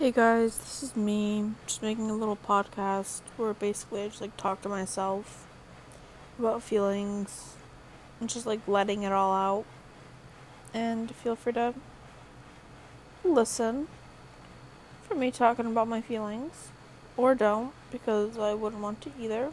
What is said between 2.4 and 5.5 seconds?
podcast where basically I just like talk to myself